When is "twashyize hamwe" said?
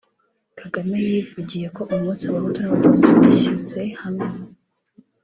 3.11-4.27